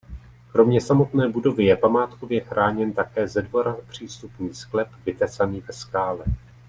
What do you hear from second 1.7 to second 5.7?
památkově chráněn také ze dvora přístupný sklep vytesaný